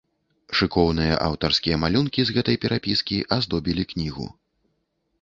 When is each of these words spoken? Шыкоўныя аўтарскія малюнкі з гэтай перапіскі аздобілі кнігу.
Шыкоўныя 0.59 1.19
аўтарскія 1.27 1.79
малюнкі 1.85 2.21
з 2.31 2.39
гэтай 2.39 2.59
перапіскі 2.67 3.23
аздобілі 3.39 3.83
кнігу. 3.93 4.25